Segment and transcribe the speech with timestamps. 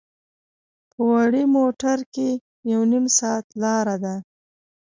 [0.89, 2.29] په وړې موټر کې
[2.71, 4.15] یو نیم ساعت لاره ده.